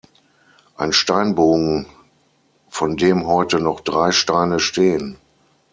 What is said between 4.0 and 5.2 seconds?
Steine stehen.